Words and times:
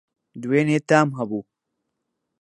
دوێنی 0.41 0.79
تام 0.89 1.07
هەبوو 1.17 1.41